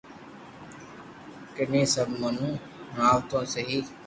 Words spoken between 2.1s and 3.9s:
منو ھڻوتو سھي